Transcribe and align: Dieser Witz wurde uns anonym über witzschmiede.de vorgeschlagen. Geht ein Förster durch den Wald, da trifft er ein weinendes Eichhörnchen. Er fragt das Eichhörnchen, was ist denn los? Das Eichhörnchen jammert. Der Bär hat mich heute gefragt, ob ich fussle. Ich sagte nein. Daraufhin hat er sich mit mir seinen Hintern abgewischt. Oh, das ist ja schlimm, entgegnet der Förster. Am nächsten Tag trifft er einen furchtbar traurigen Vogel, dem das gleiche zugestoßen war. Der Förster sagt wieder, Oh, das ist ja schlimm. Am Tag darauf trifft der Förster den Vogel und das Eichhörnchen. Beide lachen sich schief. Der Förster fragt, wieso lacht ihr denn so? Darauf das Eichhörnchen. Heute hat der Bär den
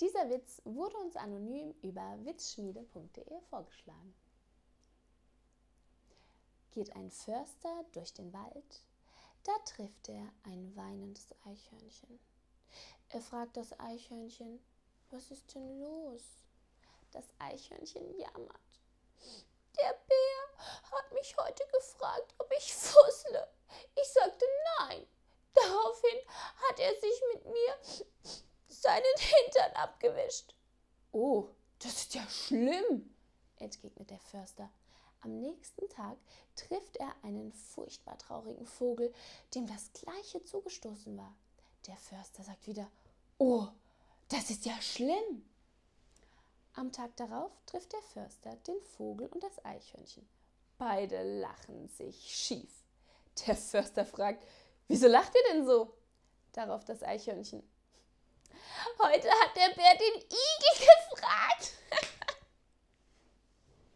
Dieser 0.00 0.30
Witz 0.30 0.62
wurde 0.64 0.96
uns 0.98 1.16
anonym 1.16 1.74
über 1.82 2.16
witzschmiede.de 2.24 3.40
vorgeschlagen. 3.50 4.14
Geht 6.70 6.94
ein 6.94 7.10
Förster 7.10 7.84
durch 7.92 8.14
den 8.14 8.32
Wald, 8.32 8.82
da 9.42 9.52
trifft 9.64 10.08
er 10.08 10.32
ein 10.44 10.76
weinendes 10.76 11.34
Eichhörnchen. 11.44 12.20
Er 13.08 13.20
fragt 13.22 13.56
das 13.56 13.78
Eichhörnchen, 13.80 14.60
was 15.10 15.30
ist 15.32 15.54
denn 15.54 15.80
los? 15.80 16.22
Das 17.10 17.24
Eichhörnchen 17.38 18.16
jammert. 18.18 18.60
Der 19.80 19.94
Bär 20.06 20.92
hat 20.92 21.12
mich 21.12 21.36
heute 21.38 21.64
gefragt, 21.72 22.34
ob 22.38 22.52
ich 22.56 22.72
fussle. 22.72 23.48
Ich 23.96 24.08
sagte 24.12 24.44
nein. 24.78 25.06
Daraufhin 25.54 26.18
hat 26.68 26.78
er 26.78 26.94
sich 26.94 27.22
mit 27.32 27.46
mir 27.46 27.78
seinen 28.88 29.04
Hintern 29.18 29.72
abgewischt. 29.74 30.54
Oh, 31.12 31.48
das 31.80 31.92
ist 31.92 32.14
ja 32.14 32.26
schlimm, 32.28 33.14
entgegnet 33.56 34.10
der 34.10 34.18
Förster. 34.18 34.70
Am 35.20 35.40
nächsten 35.40 35.88
Tag 35.90 36.16
trifft 36.54 36.96
er 36.96 37.12
einen 37.22 37.52
furchtbar 37.52 38.16
traurigen 38.18 38.66
Vogel, 38.66 39.12
dem 39.54 39.66
das 39.66 39.92
gleiche 39.92 40.42
zugestoßen 40.44 41.16
war. 41.18 41.34
Der 41.86 41.96
Förster 41.96 42.44
sagt 42.44 42.66
wieder, 42.66 42.90
Oh, 43.36 43.68
das 44.28 44.50
ist 44.50 44.64
ja 44.64 44.80
schlimm. 44.80 45.44
Am 46.74 46.92
Tag 46.92 47.16
darauf 47.16 47.52
trifft 47.66 47.92
der 47.92 48.02
Förster 48.02 48.56
den 48.66 48.80
Vogel 48.96 49.26
und 49.26 49.42
das 49.42 49.64
Eichhörnchen. 49.64 50.26
Beide 50.78 51.40
lachen 51.40 51.88
sich 51.88 52.34
schief. 52.34 52.84
Der 53.46 53.56
Förster 53.56 54.06
fragt, 54.06 54.46
wieso 54.86 55.08
lacht 55.08 55.34
ihr 55.34 55.52
denn 55.52 55.66
so? 55.66 55.94
Darauf 56.52 56.84
das 56.84 57.02
Eichhörnchen. 57.02 57.62
Heute 59.00 59.30
hat 59.30 59.54
der 59.54 59.68
Bär 59.76 59.94
den 59.94 60.28